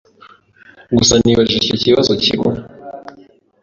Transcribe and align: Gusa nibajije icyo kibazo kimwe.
Gusa 0.97 1.13
nibajije 1.19 1.57
icyo 1.65 1.77
kibazo 1.83 2.11
kimwe. 2.23 2.55